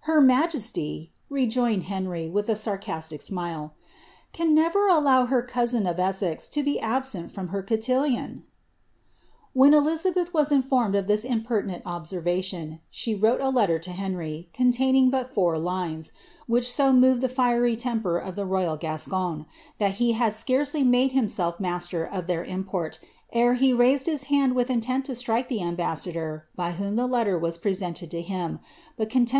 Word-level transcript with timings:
'"Her 0.00 0.20
majesty," 0.20 1.10
rejoined 1.30 1.84
Henry, 1.84 2.28
with 2.28 2.50
a 2.50 2.54
sarcastic 2.54 3.22
smile, 3.22 3.72
•*(: 4.34 4.46
never 4.50 4.88
allow 4.88 5.24
her 5.24 5.40
cousin 5.40 5.86
of 5.86 5.98
Esses 5.98 6.54
lo 6.54 6.62
be 6.62 6.78
absent 6.78 7.30
from 7.30 7.48
her 7.48 7.62
coiillioi, 7.62 8.42
When 9.54 9.72
Elizabeth 9.72 10.34
was 10.34 10.52
informed 10.52 10.94
of 10.96 11.06
this 11.06 11.24
impertinent 11.24 11.82
observalioa, 11.84 12.80
she 12.90 13.14
wrote 13.14 13.40
a 13.40 13.48
letter 13.48 13.78
to 13.78 13.88
Ileiirj, 13.88 14.52
containing 14.52 15.10
bnt 15.10 15.28
four 15.28 15.56
lines, 15.56 16.12
which 16.46 16.70
so 16.70 16.92
moved 16.92 17.22
iht 17.22 17.34
iiery 17.36 17.74
temper 17.74 18.18
of 18.18 18.36
the 18.36 18.44
royal 18.44 18.76
Gascon, 18.76 19.46
that 19.78 19.92
he 19.94 20.12
bad 20.18 20.34
scarcely 20.34 20.82
made 20.82 21.12
hiiwelf 21.12 21.58
master 21.58 22.04
of 22.04 22.26
their 22.26 22.44
import 22.44 22.98
ere 23.32 23.54
he 23.54 23.72
raised 23.72 24.04
his 24.04 24.24
hand 24.24 24.54
with 24.54 24.68
intent 24.68 25.06
to 25.06 25.14
strike 25.14 25.48
the 25.48 25.62
ambassador 25.62 26.44
by 26.54 26.72
whom 26.72 26.96
the 26.96 27.06
letter 27.06 27.38
was 27.38 27.56
presented 27.56 28.12
lo 28.12 28.20
him, 28.20 28.60
bui 28.98 29.06
conienlw! 29.06 29.38